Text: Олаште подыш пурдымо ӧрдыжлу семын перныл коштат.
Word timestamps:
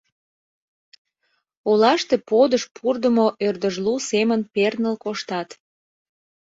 Олаште 1.69 2.15
подыш 2.29 2.63
пурдымо 2.75 3.27
ӧрдыжлу 3.47 3.93
семын 4.09 4.41
перныл 4.53 4.95
коштат. 5.03 5.49